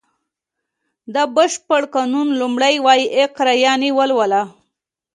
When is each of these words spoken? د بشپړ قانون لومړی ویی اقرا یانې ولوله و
د 1.13 1.15
بشپړ 1.35 1.81
قانون 1.95 2.27
لومړی 2.41 2.75
ویی 2.85 3.03
اقرا 3.21 3.53
یانې 3.63 3.89
ولوله 3.99 4.41
و 4.47 4.49